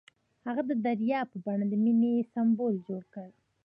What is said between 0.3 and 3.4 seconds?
هغه د دریا په بڼه د مینې سمبول جوړ کړ.